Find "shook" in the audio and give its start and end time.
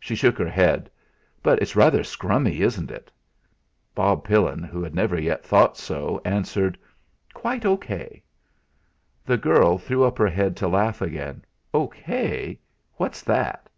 0.16-0.36